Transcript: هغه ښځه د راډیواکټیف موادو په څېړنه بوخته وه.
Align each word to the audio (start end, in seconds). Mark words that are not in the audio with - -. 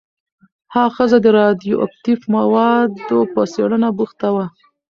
هغه 0.73 0.89
ښځه 0.97 1.17
د 1.21 1.27
راډیواکټیف 1.39 2.21
موادو 2.35 3.19
په 3.33 3.41
څېړنه 3.53 3.89
بوخته 3.97 4.27
وه. 4.35 4.45